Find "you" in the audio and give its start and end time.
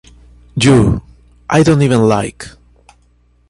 0.55-1.03